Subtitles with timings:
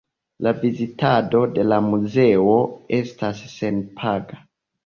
[0.45, 2.57] La vizitado de la muzeo
[3.01, 4.43] estas senpaga.